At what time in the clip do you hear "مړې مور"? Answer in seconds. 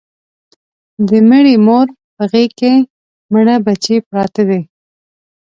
1.29-1.87